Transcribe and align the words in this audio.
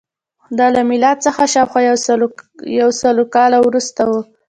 دا 0.57 0.67
له 0.75 0.81
میلاد 0.89 1.17
څخه 1.25 1.43
شاوخوا 1.53 1.81
یو 2.79 2.89
سل 3.01 3.17
کاله 3.35 3.57
وروسته 3.61 4.01
وه 4.09 4.21